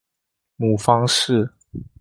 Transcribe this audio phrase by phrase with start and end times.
[0.55, 1.53] 母方氏。